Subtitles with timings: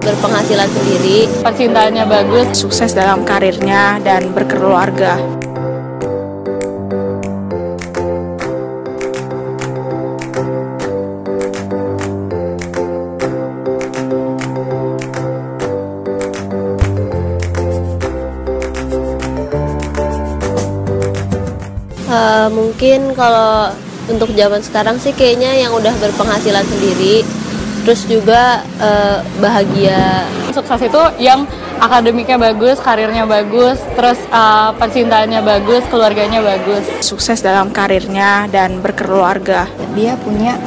[0.00, 1.28] berpenghasilan sendiri.
[1.44, 5.20] Percintaannya bagus, sukses dalam karirnya dan berkeluarga.
[22.10, 23.70] Uh, mungkin kalau
[24.10, 27.22] untuk zaman sekarang sih kayaknya yang udah berpenghasilan sendiri
[27.84, 31.48] terus juga uh, bahagia sukses itu yang
[31.80, 39.64] akademiknya bagus karirnya bagus terus uh, percintaannya bagus keluarganya bagus sukses dalam karirnya dan berkeluarga
[39.96, 40.60] dia punya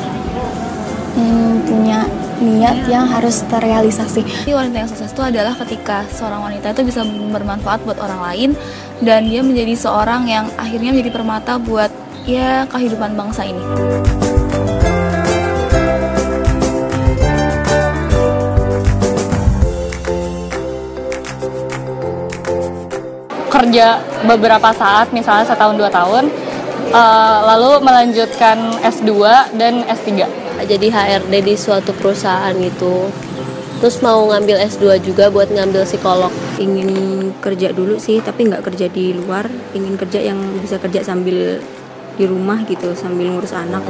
[1.13, 1.99] hmm, punya
[2.43, 4.21] niat yang harus terrealisasi.
[4.43, 8.49] Jadi wanita yang sukses itu adalah ketika seorang wanita itu bisa bermanfaat buat orang lain
[8.99, 11.89] dan dia menjadi seorang yang akhirnya menjadi permata buat
[12.27, 13.63] ya kehidupan bangsa ini.
[23.53, 26.33] Kerja beberapa saat, misalnya setahun dua tahun,
[26.89, 29.13] uh, lalu melanjutkan S2
[29.53, 30.25] dan S3.
[30.65, 33.13] Jadi HRD di suatu perusahaan gitu.
[33.77, 36.33] Terus mau ngambil S2 juga buat ngambil psikolog.
[36.57, 36.89] Ingin
[37.37, 39.45] kerja dulu sih, tapi nggak kerja di luar.
[39.75, 41.61] Ingin kerja yang bisa kerja sambil
[42.13, 43.81] di rumah gitu sambil ngurus anak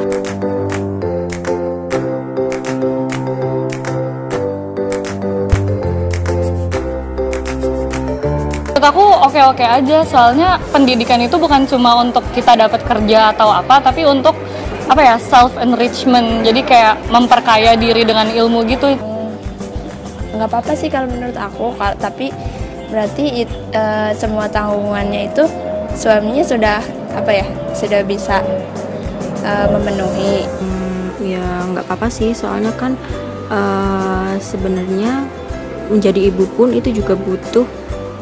[8.84, 13.80] Menurut aku oke-oke aja soalnya pendidikan itu bukan cuma untuk kita dapat kerja atau apa
[13.80, 14.36] tapi untuk
[14.92, 18.92] apa ya self enrichment jadi kayak memperkaya diri dengan ilmu gitu.
[20.36, 22.36] Nggak apa-apa sih kalau menurut aku tapi
[22.92, 25.48] berarti it, uh, semua tanggungannya itu
[25.96, 26.84] suaminya sudah
[27.16, 28.44] apa ya sudah bisa
[29.48, 30.44] uh, memenuhi.
[30.60, 32.36] Hmm, ya nggak apa-apa sih.
[32.36, 33.00] Soalnya kan
[33.48, 35.24] uh, sebenarnya
[35.88, 37.64] menjadi ibu pun itu juga butuh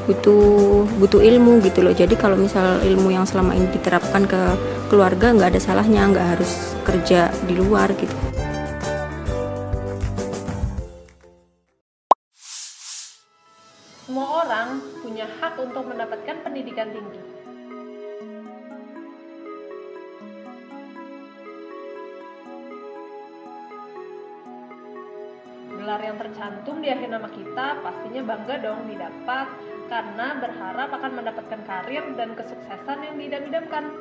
[0.10, 1.94] butuh butuh ilmu gitu loh.
[1.94, 4.42] Jadi kalau misal ilmu yang selama ini diterapkan ke
[4.90, 8.16] keluarga nggak ada salahnya nggak harus kerja di luar gitu.
[14.04, 17.22] Semua orang punya hak untuk mendapatkan pendidikan tinggi.
[25.82, 29.48] Gelar yang tercantum di akhir nama kita pastinya bangga dong didapat
[29.92, 33.92] karena berharap akan mendapatkan karir dan kesuksesan yang diidam-idamkan.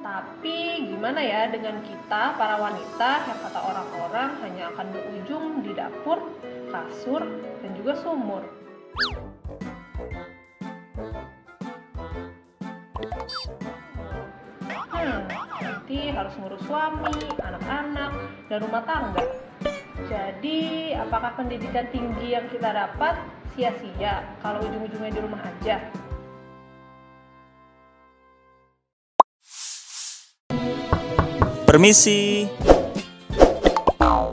[0.00, 0.56] Tapi
[0.88, 6.24] gimana ya dengan kita para wanita yang kata orang-orang hanya akan berujung di dapur,
[6.72, 7.20] kasur,
[7.60, 8.57] dan juga sumur.
[16.18, 18.10] Harus ngurus suami, anak-anak,
[18.50, 19.22] dan rumah tangga.
[20.10, 23.14] Jadi, apakah pendidikan tinggi yang kita dapat
[23.54, 25.78] sia-sia kalau ujung-ujungnya di rumah aja?
[31.70, 32.50] Permisi.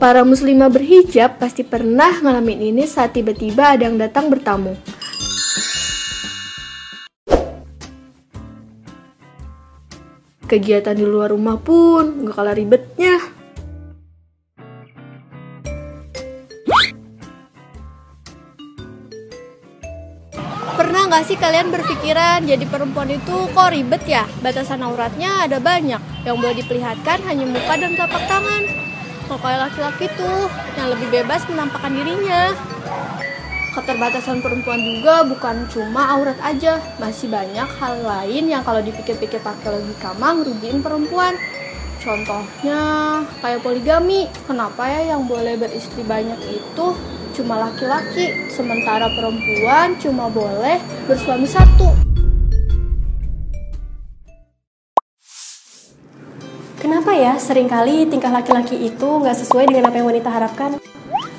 [0.01, 4.73] Para muslimah berhijab pasti pernah ngalamin ini saat tiba-tiba ada yang datang bertamu.
[10.45, 13.17] Kegiatan di luar rumah pun gak kalah ribetnya.
[20.77, 24.29] Pernah gak sih kalian berpikiran jadi perempuan itu kok ribet ya?
[24.45, 28.63] Batasan auratnya ada banyak, yang boleh diperlihatkan hanya muka dan telapak tangan.
[29.25, 30.45] Kalau kayak laki-laki tuh,
[30.77, 32.53] yang lebih bebas menampakkan dirinya
[33.75, 39.75] keterbatasan perempuan juga bukan cuma aurat aja, masih banyak hal lain yang kalau dipikir-pikir pakai
[39.75, 41.35] logika mah ngerugiin perempuan.
[41.99, 42.79] Contohnya
[43.43, 46.87] kayak poligami, kenapa ya yang boleh beristri banyak itu
[47.35, 51.91] cuma laki-laki, sementara perempuan cuma boleh bersuami satu.
[56.79, 60.79] Kenapa ya sering kali tingkah laki-laki itu nggak sesuai dengan apa yang wanita harapkan?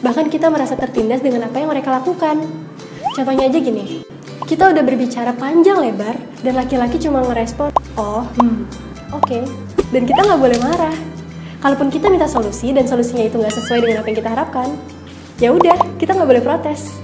[0.06, 2.38] Bahkan kita merasa tertindas dengan apa yang mereka lakukan.
[3.10, 4.06] Contohnya aja gini,
[4.46, 6.14] kita udah berbicara panjang lebar
[6.46, 8.70] dan laki-laki cuma ngerespon, oh, hmm,
[9.10, 9.42] oke, okay.
[9.90, 10.94] dan kita nggak boleh marah.
[11.58, 14.68] Kalaupun kita minta solusi dan solusinya itu nggak sesuai dengan apa yang kita harapkan,
[15.42, 16.94] ya udah, kita nggak boleh protes.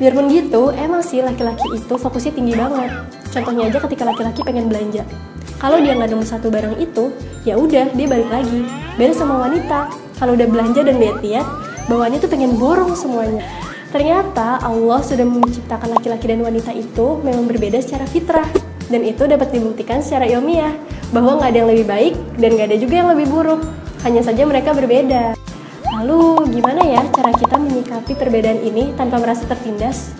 [0.00, 2.96] Biarpun gitu, emang sih laki-laki itu fokusnya tinggi banget.
[3.28, 5.04] Contohnya aja ketika laki-laki pengen belanja.
[5.60, 7.12] Kalau dia nggak nemu satu barang itu,
[7.44, 8.64] ya udah dia balik lagi.
[8.96, 9.92] Beda sama wanita.
[10.16, 13.46] Kalau udah belanja dan lihat-lihat, bawaannya tuh pengen borong semuanya.
[13.90, 18.46] Ternyata Allah sudah menciptakan laki-laki dan wanita itu memang berbeda secara fitrah.
[18.90, 20.74] Dan itu dapat dibuktikan secara ilmiah
[21.14, 23.62] bahwa nggak ada yang lebih baik dan nggak ada juga yang lebih buruk.
[24.02, 25.38] Hanya saja mereka berbeda.
[26.00, 30.14] Lalu gimana ya cara kita menyikapi perbedaan ini tanpa merasa tertindas?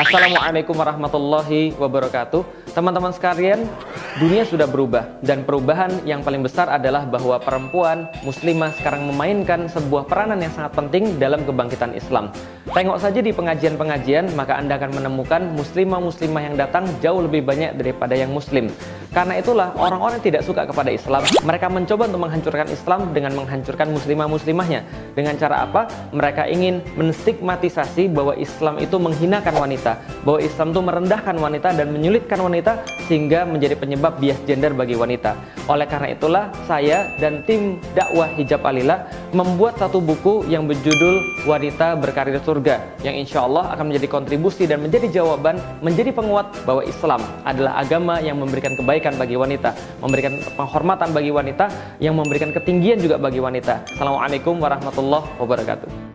[0.00, 2.72] Assalamualaikum warahmatullahi wabarakatuh.
[2.72, 3.68] Teman-teman sekalian,
[4.16, 10.08] dunia sudah berubah dan perubahan yang paling besar adalah bahwa perempuan muslimah sekarang memainkan sebuah
[10.08, 12.32] peranan yang sangat penting dalam kebangkitan Islam.
[12.72, 18.16] Tengok saja di pengajian-pengajian, maka Anda akan menemukan muslimah-muslimah yang datang jauh lebih banyak daripada
[18.16, 18.72] yang muslim.
[19.10, 23.90] Karena itulah orang-orang yang tidak suka kepada Islam, mereka mencoba untuk menghancurkan Islam dengan menghancurkan
[23.90, 24.86] muslimah-muslimahnya.
[25.18, 25.90] Dengan cara apa?
[26.14, 29.89] Mereka ingin menstigmatisasi bahwa Islam itu menghinakan wanita,
[30.26, 35.34] bahwa Islam itu merendahkan wanita dan menyulitkan wanita sehingga menjadi penyebab bias gender bagi wanita.
[35.70, 41.96] Oleh karena itulah saya dan tim dakwah hijab alila membuat satu buku yang berjudul Wanita
[41.96, 47.20] Berkarir Surga yang insya Allah akan menjadi kontribusi dan menjadi jawaban, menjadi penguat bahwa Islam
[47.46, 49.72] adalah agama yang memberikan kebaikan bagi wanita,
[50.02, 51.66] memberikan penghormatan bagi wanita,
[52.02, 53.86] yang memberikan ketinggian juga bagi wanita.
[53.96, 56.09] Assalamualaikum warahmatullahi wabarakatuh.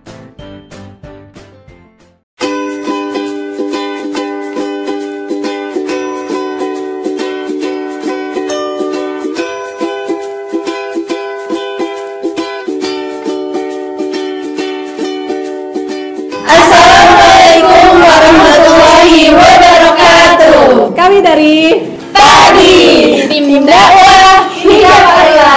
[23.56, 25.56] Tim dakwah hingga Farila.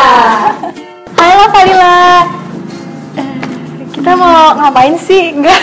[1.18, 1.98] Halo Falila.
[3.18, 3.26] Eh,
[3.90, 5.34] Kita mau ngapain sih?
[5.34, 5.58] Enggak.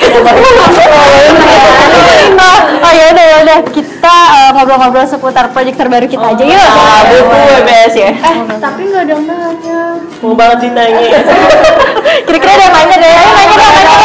[2.83, 6.59] oh ya udah ya udah kita eh, ngobrol-ngobrol seputar proyek terbaru kita aja yuk.
[6.59, 8.11] Ah, buku WBS ya.
[8.11, 9.79] Eh, tapi nggak ada yang nanya.
[10.19, 11.07] Mau banget ditanya.
[12.27, 13.15] Kira-kira ada yang nanya deh.
[13.15, 13.95] Ayo nanya dong,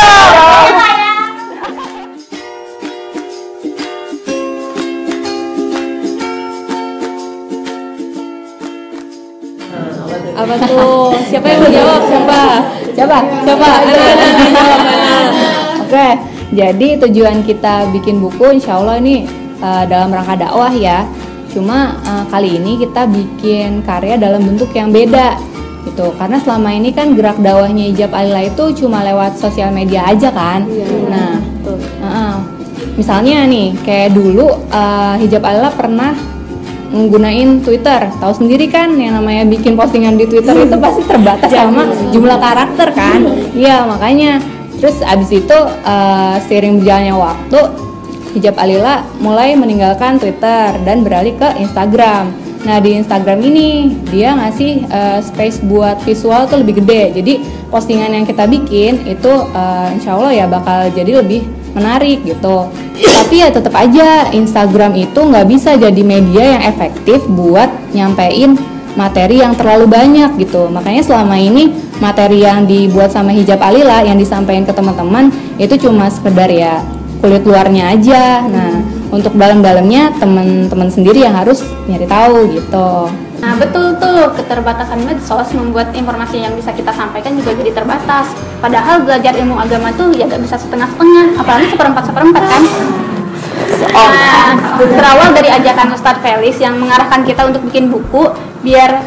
[10.50, 11.14] Apa tuh?
[11.30, 12.00] Siapa yang mau jawab?
[12.10, 12.42] Siapa?
[12.98, 13.18] Siapa?
[13.46, 13.70] Siapa?
[15.86, 16.08] Oke,
[16.50, 19.30] jadi tujuan kita bikin buku insya Allah ini
[19.62, 21.06] uh, dalam rangka dakwah ya.
[21.54, 25.38] Cuma uh, kali ini kita bikin karya dalam bentuk yang beda
[25.86, 26.10] gitu.
[26.18, 30.66] Karena selama ini kan gerak dakwahnya Hijab Alila itu cuma lewat sosial media aja kan.
[31.06, 32.34] Nah, uh-uh.
[32.98, 36.10] misalnya nih kayak dulu uh, Hijab Alila pernah
[36.90, 38.10] menggunain Twitter.
[38.18, 42.90] Tahu sendiri kan yang namanya bikin postingan di Twitter itu pasti terbatas sama jumlah karakter
[42.92, 43.22] kan.
[43.54, 44.42] Iya, makanya
[44.82, 47.60] terus abis itu eh, seiring berjalannya waktu
[48.30, 52.30] Hijab Alila mulai meninggalkan Twitter dan beralih ke Instagram.
[52.60, 57.22] Nah di Instagram ini dia ngasih eh, space buat visual tuh lebih gede.
[57.22, 57.34] Jadi
[57.70, 62.70] postingan yang kita bikin itu eh, insya Allah ya bakal jadi lebih menarik gitu.
[63.00, 68.58] Tapi ya tetap aja Instagram itu nggak bisa jadi media yang efektif buat nyampein
[68.98, 70.66] materi yang terlalu banyak gitu.
[70.66, 71.70] Makanya selama ini
[72.02, 75.30] materi yang dibuat sama Hijab Alila yang disampaikan ke teman-teman
[75.60, 76.82] itu cuma sekedar ya
[77.20, 78.44] kulit luarnya aja.
[78.48, 82.90] Nah, untuk dalam-dalamnya teman-teman sendiri yang harus nyari tahu gitu.
[83.40, 88.36] Nah betul tuh keterbatasan medsos membuat informasi yang bisa kita sampaikan juga jadi terbatas.
[88.60, 92.62] Padahal belajar ilmu agama tuh ya gak bisa setengah-setengah, apalagi seperempat seperempat kan.
[93.90, 98.28] Nah, berawal dari ajakan Ustadz Felis yang mengarahkan kita untuk bikin buku
[98.60, 99.00] biar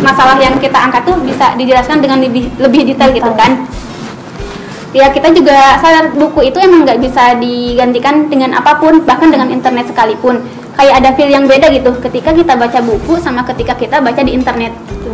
[0.00, 3.68] masalah yang kita angkat tuh bisa dijelaskan dengan lebih lebih detail gitu kan.
[4.94, 9.50] Ya kita juga sadar buku itu emang nggak bisa digantikan dengan apa pun bahkan dengan
[9.50, 10.38] internet sekalipun
[10.74, 14.34] kayak ada feel yang beda gitu ketika kita baca buku sama ketika kita baca di
[14.34, 15.10] internet gitu.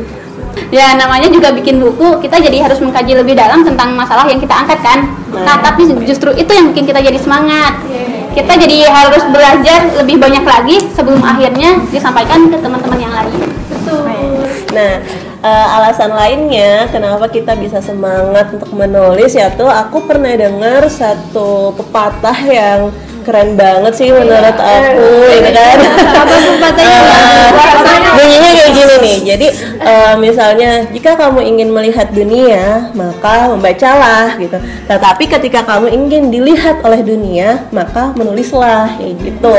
[0.71, 4.55] Ya namanya juga bikin buku, kita jadi harus mengkaji lebih dalam tentang masalah yang kita
[4.55, 5.03] angkat kan.
[5.35, 7.75] Nah tapi justru itu yang bikin kita jadi semangat.
[8.31, 13.51] Kita jadi harus belajar lebih banyak lagi sebelum akhirnya disampaikan ke teman-teman yang lain.
[14.71, 15.03] Nah,
[15.43, 21.75] eh, alasan lainnya kenapa kita bisa semangat untuk menulis ya tuh aku pernah dengar satu
[21.75, 25.09] pepatah yang keren banget sih menurut aku
[25.39, 25.79] ini kan?
[26.77, 27.49] Eh,
[28.17, 29.19] bunyinya kayak gini nih.
[29.35, 29.47] Jadi
[29.81, 34.59] eh, misalnya jika kamu ingin melihat dunia maka membacalah gitu.
[34.87, 39.55] Tetapi ketika kamu ingin dilihat oleh dunia maka menulislah kayak gitu.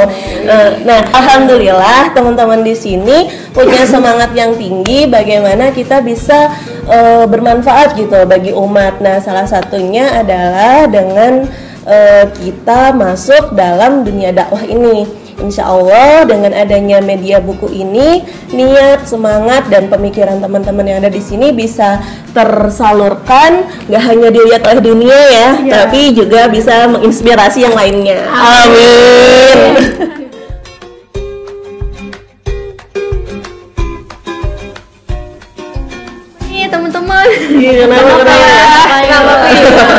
[0.45, 6.51] Eh, nah alhamdulillah teman-teman di sini punya semangat yang tinggi bagaimana kita bisa
[6.87, 8.99] eh, bermanfaat gitu bagi umat.
[8.99, 11.47] Nah salah satunya adalah dengan
[11.87, 18.21] eh, kita masuk dalam dunia dakwah ini Insya Allah dengan adanya media buku ini,
[18.53, 21.97] niat, semangat dan pemikiran teman-teman yang ada di sini bisa
[22.29, 25.73] tersalurkan, nggak hanya dilihat oleh dunia ya, Iya.
[25.73, 28.21] tapi juga bisa menginspirasi yang lainnya.
[28.29, 29.57] Amin.
[36.51, 37.25] Nih teman-teman.
[37.57, 38.45] Iya, Kenapa, kenapa,
[39.01, 39.90] Kenapa, Kenapa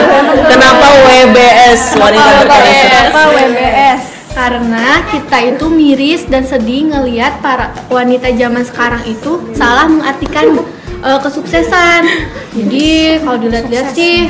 [0.52, 4.00] WBS wanita Kenapa WBS?
[4.37, 10.61] Karena kita itu miris dan sedih ngelihat para wanita zaman sekarang itu salah mengartikan
[11.00, 12.04] eh, kesuksesan.
[12.52, 14.28] Jadi kalau dilihat-lihat sih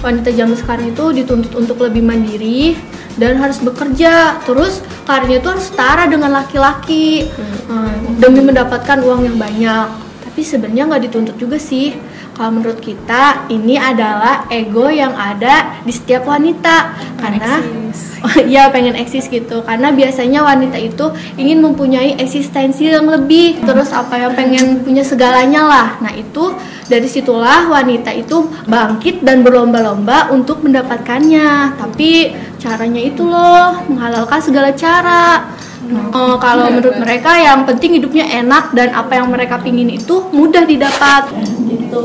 [0.00, 2.76] wanita zaman sekarang itu dituntut untuk lebih mandiri
[3.20, 4.40] dan harus bekerja.
[4.48, 7.28] Terus karirnya itu harus setara dengan laki-laki
[7.68, 9.88] eh, demi mendapatkan uang yang banyak.
[10.24, 11.92] Tapi sebenarnya nggak dituntut juga sih.
[12.38, 16.94] Kalau menurut kita ini adalah ego yang ada di setiap wanita.
[17.18, 17.58] Karena
[18.54, 19.66] ya pengen eksis gitu.
[19.66, 23.58] Karena biasanya wanita itu ingin mempunyai eksistensi yang lebih.
[23.66, 25.88] Terus apa ya pengen punya segalanya lah.
[25.98, 26.54] Nah itu
[26.86, 31.74] dari situlah wanita itu bangkit dan berlomba-lomba untuk mendapatkannya.
[31.74, 35.58] Tapi caranya itu loh menghalalkan segala cara.
[35.88, 40.68] Eh, kalau menurut mereka yang penting hidupnya enak dan apa yang mereka pingin itu mudah
[40.68, 41.32] didapat
[41.68, 42.04] gitu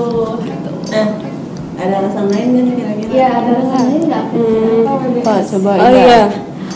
[0.94, 1.08] Eh,
[1.80, 3.10] ada alasan lain nih kira-kira?
[3.10, 4.26] Iya, ada alasan lain nggak?
[5.26, 6.02] Pak, coba Oh Ida.
[6.06, 6.24] iya.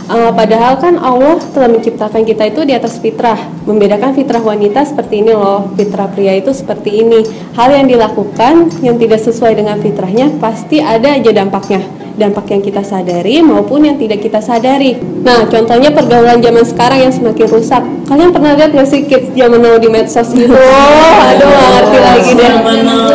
[0.08, 3.36] Eh, padahal kan Allah telah menciptakan kita itu di atas fitrah.
[3.68, 7.28] Membedakan fitrah wanita seperti ini loh, fitrah pria itu seperti ini.
[7.60, 11.84] Hal yang dilakukan yang tidak sesuai dengan fitrahnya pasti ada aja dampaknya.
[12.18, 14.98] Dampak yang kita sadari maupun yang tidak kita sadari.
[15.22, 17.84] Nah, contohnya pergaulan zaman sekarang yang semakin rusak.
[18.10, 20.50] Kalian pernah lihat nggak sih kids zaman now di medsos gitu?
[20.50, 22.50] Oh, aduh, nggak ngerti lagi deh.
[22.50, 23.06] Zaman now,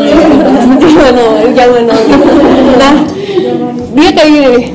[0.87, 2.01] zaman now, zaman now.
[2.79, 2.95] Nah,
[3.91, 4.67] dia kayak gini nih.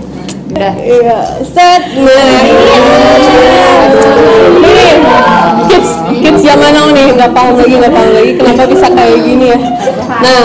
[0.57, 1.83] Iya, set.
[1.95, 2.27] Nah,
[4.59, 4.87] ini
[5.71, 5.89] kids
[6.23, 9.59] kids zaman now nih nggak paham lagi nggak paham lagi kenapa bisa kayak gini ya.
[10.07, 10.43] Nah,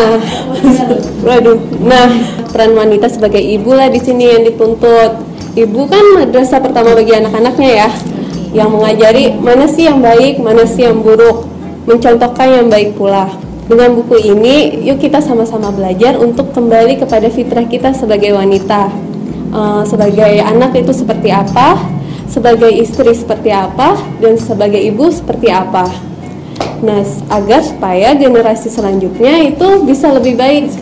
[1.26, 1.59] waduh.
[1.83, 2.09] Nah,
[2.50, 5.23] peran wanita sebagai ibu lah di sini yang dituntut.
[5.52, 7.88] Ibu kan madrasah pertama bagi anak-anaknya ya,
[8.57, 11.45] yang mengajari mana sih yang baik, mana sih yang buruk,
[11.85, 13.28] mencontohkan yang baik pula.
[13.69, 18.92] Dengan buku ini, yuk kita sama-sama belajar untuk kembali kepada fitrah kita sebagai wanita.
[19.52, 21.76] Eh, sebagai anak itu seperti apa,
[22.25, 25.92] sebagai istri seperti apa, dan sebagai ibu seperti apa.
[26.83, 26.99] Nah,
[27.31, 30.75] agar supaya generasi selanjutnya itu bisa lebih baik.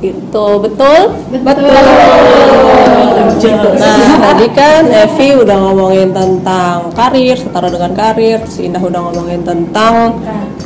[0.00, 1.12] Gitu, betul?
[1.44, 1.76] Betul.
[3.76, 9.44] Nah, tadi kan Evi udah ngomongin tentang karir, setara dengan karir, si Indah udah ngomongin
[9.44, 10.16] tentang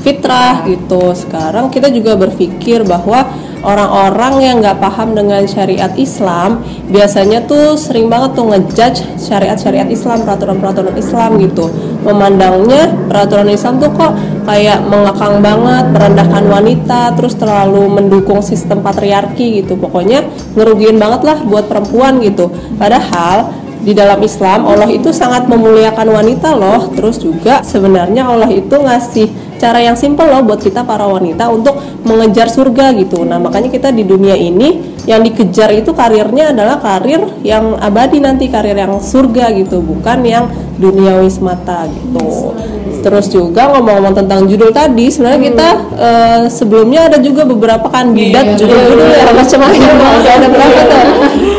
[0.05, 1.17] fitrah gitu.
[1.19, 3.27] Sekarang kita juga berpikir bahwa
[3.65, 6.61] orang-orang yang nggak paham dengan syariat Islam
[6.93, 11.73] biasanya tuh sering banget tuh ngejudge syariat-syariat Islam, peraturan-peraturan Islam gitu.
[12.05, 14.13] Memandangnya peraturan Islam tuh kok
[14.45, 19.81] kayak mengekang banget, merendahkan wanita, terus terlalu mendukung sistem patriarki gitu.
[19.81, 22.53] Pokoknya ngerugiin banget lah buat perempuan gitu.
[22.77, 26.89] Padahal di dalam Islam Allah itu sangat memuliakan wanita loh.
[26.93, 31.81] Terus juga sebenarnya Allah itu ngasih cara yang simpel loh buat kita para wanita untuk
[32.05, 33.25] mengejar surga gitu.
[33.25, 38.53] Nah, makanya kita di dunia ini yang dikejar itu karirnya adalah karir yang abadi nanti,
[38.53, 40.45] karir yang surga gitu, bukan yang
[40.77, 42.53] duniawi semata gitu.
[43.01, 49.09] Terus juga ngomong-ngomong tentang judul tadi, sebenarnya kita eh, sebelumnya ada juga beberapa kandidat judul-judul
[49.13, 49.93] ya macam-macam.
[50.25, 51.05] Ada berapa tuh?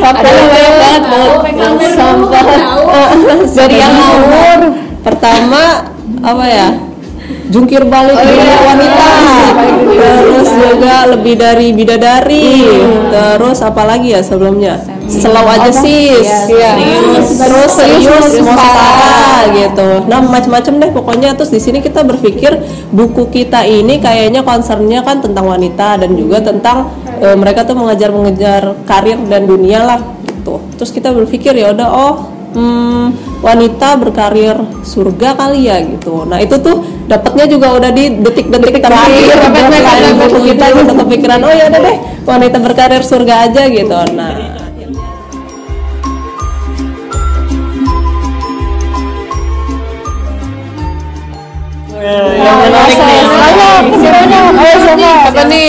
[0.01, 1.91] Faktanya banyak banget banget.
[1.93, 2.41] Sampai
[3.57, 4.59] dari yang ngawur
[5.01, 5.61] pertama
[6.21, 6.69] apa ya?
[7.55, 9.07] Jungkir balik dunia wanita,
[9.95, 12.67] terus juga lebih dari bidadari,
[13.07, 14.75] terus apalagi ya sebelumnya?
[15.07, 16.19] Selau aja sih,
[17.31, 20.03] terus serius mau gitu.
[20.03, 21.39] Nah macam-macam deh pokoknya.
[21.39, 22.59] Terus di sini kita berpikir
[22.91, 26.91] buku kita ini kayaknya concernnya kan tentang wanita dan juga tentang
[27.23, 30.59] eh, mereka tuh mengejar mengejar karir dan dunia lah gitu.
[30.75, 33.05] Terus kita berpikir ya udah oh hmm,
[33.43, 36.23] wanita berkarir surga kali ya gitu.
[36.25, 39.35] Nah itu tuh dapatnya juga udah di detik-detik terakhir
[40.17, 43.93] buku kita gitu kepikiran oh ya udah deh wanita berkarir surga aja gitu.
[44.15, 44.55] Nah
[52.05, 53.21] yang menarik nih.
[54.55, 55.11] Ayo siapa?
[55.33, 55.67] Apa nih?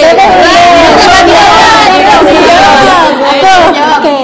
[3.32, 3.54] Aku,
[3.96, 4.20] oke.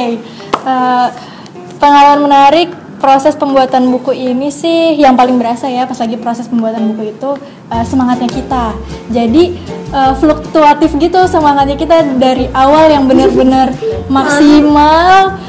[1.83, 2.71] Pengalaman menarik
[3.03, 7.31] proses pembuatan buku ini sih yang paling berasa ya pas lagi proses pembuatan buku itu
[7.75, 8.71] eh, semangatnya kita.
[9.11, 9.59] Jadi
[9.91, 13.75] uh, fluktuatif gitu semangatnya kita dari awal yang benar-benar
[14.07, 15.43] maksimal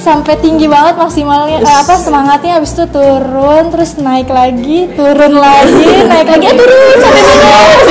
[0.00, 1.60] sampai tinggi banget maksimalnya.
[1.60, 6.96] Eh, apa semangatnya habis itu turun terus naik lagi turun lagi naik lagi eh, turun
[6.96, 7.88] sampai minus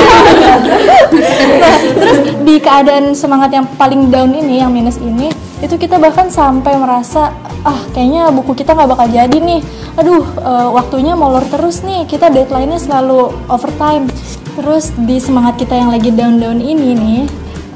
[1.60, 5.30] nah, terus di keadaan semangat yang paling down ini yang minus ini
[5.60, 7.30] itu kita bahkan sampai merasa
[7.64, 9.60] ah kayaknya buku kita nggak bakal jadi nih.
[10.00, 12.08] Aduh uh, waktunya molor terus nih.
[12.08, 14.08] Kita deadline-nya selalu overtime.
[14.56, 17.22] Terus di semangat kita yang lagi down-down ini nih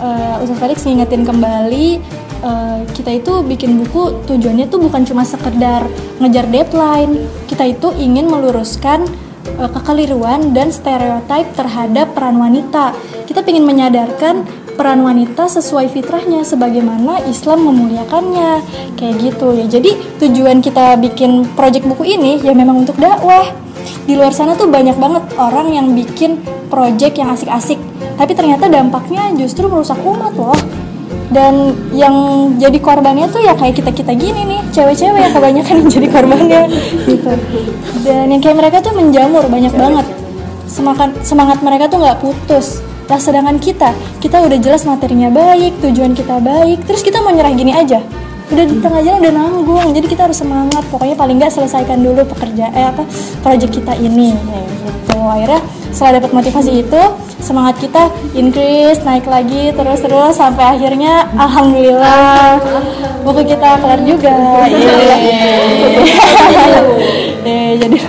[0.03, 2.03] uh, Ustaz Felix ngingetin kembali
[2.45, 5.87] uh, kita itu bikin buku tujuannya tuh bukan cuma sekedar
[6.21, 7.25] ngejar deadline.
[7.49, 9.07] Kita itu ingin meluruskan
[9.57, 12.93] uh, kekeliruan dan stereotip terhadap peran wanita.
[13.25, 18.61] Kita ingin menyadarkan peran wanita sesuai fitrahnya sebagaimana Islam memuliakannya.
[18.99, 19.66] Kayak gitu ya.
[19.71, 19.90] Jadi
[20.21, 23.50] tujuan kita bikin project buku ini ya memang untuk dakwah.
[24.04, 27.81] Di luar sana tuh banyak banget orang yang bikin project yang asik-asik.
[28.21, 30.57] Tapi ternyata dampaknya justru merusak umat loh.
[31.33, 32.14] Dan yang
[32.61, 36.62] jadi korbannya tuh ya kayak kita kita gini nih cewek-cewek yang kebanyakan yang jadi korbannya
[37.09, 37.33] gitu.
[38.04, 40.07] Dan yang kayak mereka tuh menjamur banyak banget.
[40.69, 46.16] Semangat semangat mereka tuh nggak putus Nah sedangkan kita, kita udah jelas materinya baik, tujuan
[46.16, 48.00] kita baik, terus kita mau nyerah gini aja.
[48.49, 50.84] Udah di tengah jalan udah nanggung, jadi kita harus semangat.
[50.88, 53.04] Pokoknya paling nggak selesaikan dulu pekerja eh apa
[53.40, 54.32] project kita ini.
[54.32, 55.20] Ya, gitu.
[55.20, 55.61] Akhirnya
[55.92, 57.02] setelah dapat motivasi itu,
[57.40, 62.61] semangat kita increase, naik lagi terus terus sampai akhirnya alhamdulillah
[63.25, 64.32] buku kita kelar juga.
[67.44, 67.96] Eh, jadi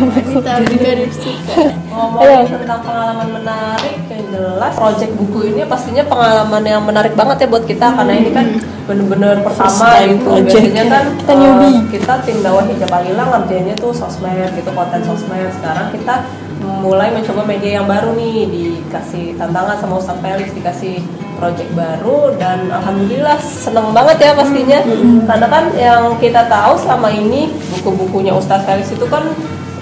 [1.96, 7.48] ngomongin tentang pengalaman menarik yang jelas project buku ini pastinya pengalaman yang menarik banget ya
[7.48, 8.48] buat kita karena ini kan
[8.86, 10.30] bener-bener pertama gitu.
[10.44, 11.80] biasanya kan kita newbie.
[11.96, 15.52] kita tim dakwah hijab alila ngerjainnya tuh sosmed gitu konten sosmed.
[15.56, 16.16] Sekarang kita
[16.64, 21.00] mulai mencoba media yang baru nih dikasih tantangan sama Ustadz Felix dikasih
[21.38, 24.80] project baru dan alhamdulillah seneng banget ya pastinya.
[25.28, 29.24] Karena kan yang kita tahu selama ini buku-bukunya Ustadz Felix itu kan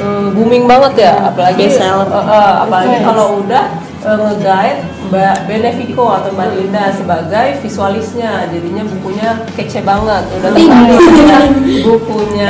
[0.01, 3.63] um, booming banget ya apalagi uh, uh, apalagi kalau udah
[4.05, 4.81] uh, nge-guide
[5.13, 8.49] Mbak Benefico atau Mbak Linda sebagai visualisnya.
[8.49, 10.25] Jadinya bukunya kece banget.
[10.41, 11.37] Udah bukunya
[11.85, 12.49] bukunya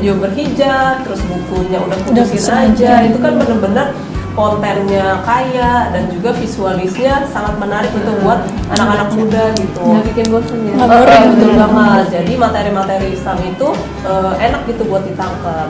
[0.00, 3.04] You berhijab terus bukunya udah putusin aja.
[3.04, 3.92] Itu kan bener-bener
[4.32, 8.40] kontennya kaya dan juga visualisnya sangat menarik untuk buat
[8.72, 9.84] anak-anak muda gitu.
[9.84, 10.74] Nggak bikin bosan ya?
[10.80, 12.04] Uh, betul banget.
[12.20, 13.68] Jadi materi-materi Islam itu
[14.08, 15.68] uh, enak gitu buat ditangkap.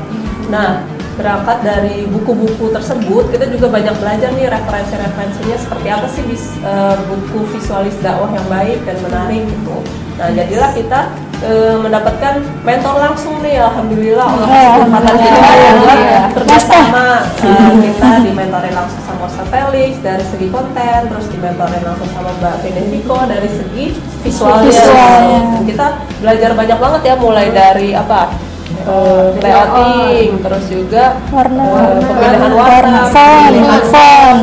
[0.51, 6.57] Nah, berangkat dari buku-buku tersebut kita juga banyak belajar nih referensi-referensinya seperti apa sih bis,
[6.65, 9.77] uh, buku visualis dakwah yang baik dan menarik gitu.
[10.17, 11.01] Nah, jadilah kita
[11.45, 15.41] uh, mendapatkan mentor langsung nih alhamdulillah Allah kesempatan kita
[15.83, 16.01] buat
[16.41, 22.31] kerjasama uh, kita dimentorin langsung sama Ustaz Felix dari segi konten terus dimentorin langsung sama
[22.41, 23.85] Mbak Benefico dari segi
[24.23, 24.69] visualnya.
[24.69, 25.41] Visualnya.
[25.67, 25.87] kita
[26.23, 28.52] belajar banyak banget ya mulai dari apa
[28.87, 31.65] uh, layouting terus juga warna.
[31.65, 33.57] uh, pemilihan warna font
[33.93, 34.43] font.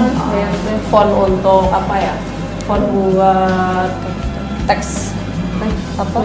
[0.89, 2.15] Font untuk apa ya?
[2.65, 3.89] Font buat
[4.65, 5.18] teks
[6.00, 6.19] apa?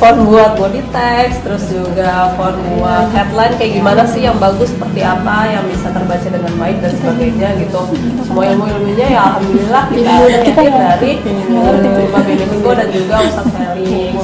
[0.00, 5.04] Font buat body text terus juga font buat headline kayak gimana sih yang bagus seperti
[5.04, 7.80] apa yang bisa terbaca dengan baik dan sebagainya gitu.
[8.24, 14.14] Semua ilmu ilmunya ya alhamdulillah kita dapetin dari eh, Mbak Benefiko dan juga Ustaz Felix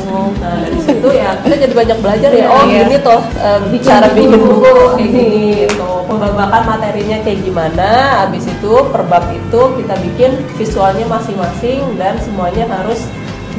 [0.41, 2.47] nah dari situ ya kita jadi banyak belajar ya.
[2.49, 4.73] Oh gini tuh eh, bicara bikin buku.
[4.97, 5.91] kayak gini gitu.
[6.09, 7.91] Pembabakan materinya kayak gimana
[8.27, 13.07] habis itu per bab itu kita bikin visualnya masing-masing dan semuanya harus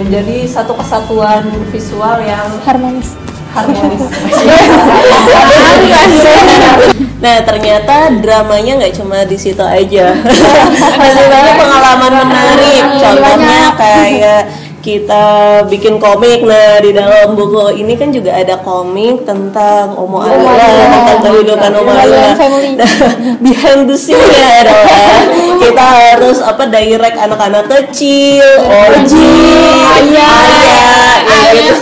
[0.01, 3.13] menjadi satu kesatuan visual yang harmonis.
[3.53, 4.01] harmonis.
[7.21, 10.09] Nah ternyata dramanya nggak cuma di situ aja.
[10.97, 12.81] Masih banyak pengalaman menarik.
[12.97, 14.41] Contohnya kayak
[14.81, 15.25] kita
[15.69, 16.41] bikin komik.
[16.43, 20.57] Nah di dalam buku ini kan juga ada komik tentang Omo Alila,
[20.89, 22.33] tentang kehidupan Omo Alila.
[22.71, 22.87] Nah,
[23.43, 25.27] behind the scene-nya adalah
[25.59, 29.29] kita harus apa direct anak-anak kecil, orji,
[30.01, 31.20] ayah, ya
[31.55, 31.75] gitu.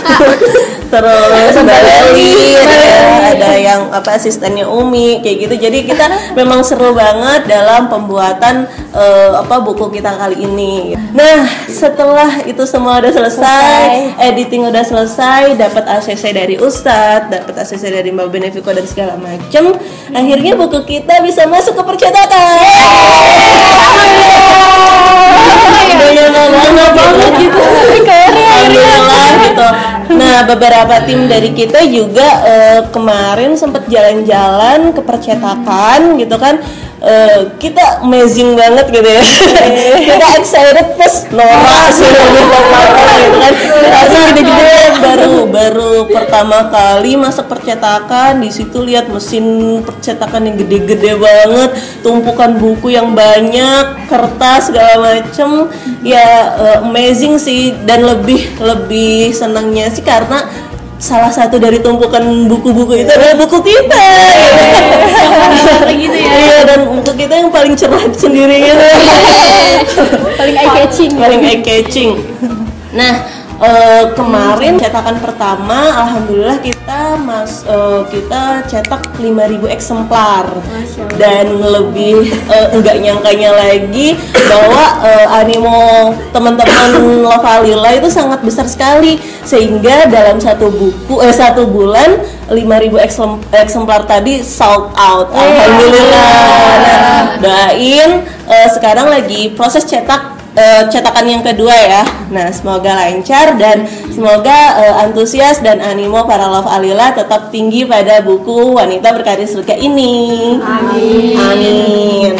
[0.90, 6.90] terus Mbak Lelin ya, ada yang apa asistennya Umi kayak gitu jadi kita memang seru
[6.92, 14.18] banget dalam pembuatan eh, apa buku kita kali ini nah setelah itu semua udah selesai,
[14.18, 19.70] editing udah selesai dapat ACC dari Ustadz dapat ACC dari Mbak Benefico dan segala macem
[20.10, 22.58] akhirnya buku kita bisa masuk ke percetakan
[27.38, 27.58] gitu
[28.70, 29.66] Alhamdulillah gitu.
[30.10, 36.58] Nah beberapa tim dari kita juga eh, kemarin sempat jalan-jalan ke percetakan gitu kan
[37.00, 39.24] eh, kita amazing banget gitu ya.
[40.00, 43.52] Kita excited plus norak sih lebih norak gitu kan.
[43.80, 48.40] Karena gede-gede baru baru pertama kali masuk percetakan.
[48.44, 51.70] Di situ lihat mesin percetakan yang gede-gede banget
[52.04, 55.72] tumpukan buku yang banyak kertas segala macem.
[56.04, 60.69] Ya eh, amazing sih dan lebih lebih senangnya sih karena
[61.00, 64.06] salah satu dari tumpukan buku-buku itu adalah buku kita.
[65.90, 68.86] Gitu ya iya dan buku kita yang paling cerah sendiri gitu.
[70.40, 72.16] Paling eye catching paling eye catching
[72.90, 73.22] nah
[73.60, 80.48] eh, kemarin cetakan pertama alhamdulillah kita mas eh, kita cetak 5000 eksemplar.
[81.20, 84.16] Dan lebih eh, enggak nyangkanya lagi
[84.48, 85.78] bahwa eh, animo
[86.32, 86.90] teman-teman
[87.24, 89.20] Lovalila itu sangat besar sekali.
[89.44, 92.16] Sehingga dalam satu buku eh satu bulan
[92.48, 95.28] 5000 eksem- eksemplar tadi sold out.
[95.30, 96.28] Alhamdulillah.
[96.80, 98.10] Nah, doain
[98.48, 102.02] eh, sekarang lagi proses cetak eh, cetakan yang kedua ya.
[102.30, 108.22] Nah, semoga lancar dan semoga eh, antusias dan animo para love Alila tetap tinggi pada
[108.22, 110.56] buku Wanita Berkarir Surga ini.
[110.58, 111.36] Amin.
[111.38, 112.34] Amin.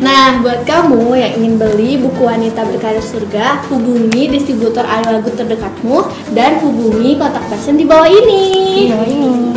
[0.00, 6.08] Nah, buat kamu yang ingin beli buku Wanita Berkarir Surga, hubungi distributor Alila Good terdekatmu
[6.32, 8.44] dan hubungi kontak person di bawah ini.
[8.74, 9.50] Di bawah ini.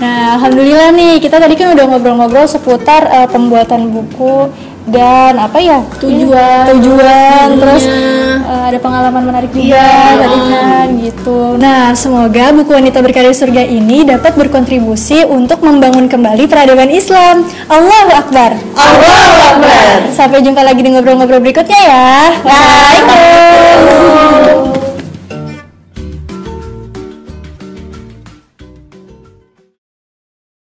[0.00, 4.48] Nah, alhamdulillah nih kita tadi kan udah ngobrol-ngobrol seputar eh, pembuatan buku
[4.90, 10.18] dan apa ya Tujuan, tujuan terus eh, ada pengalaman menarik juga Iya.
[10.18, 11.38] tadi kan gitu.
[11.60, 17.44] Nah, semoga buku Wanita Berkarir Surga ini dapat berkontribusi untuk membangun kembali peradaban Islam.
[17.68, 18.56] Allahu Akbar.
[18.74, 20.10] Allahu Akbar.
[20.10, 22.34] Sampai jumpa lagi di ngobrol-ngobrol berikutnya ya.
[22.42, 24.79] Waalaikumsalam.